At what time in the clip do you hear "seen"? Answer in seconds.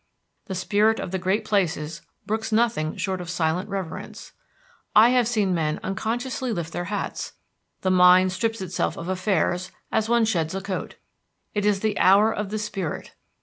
5.27-5.53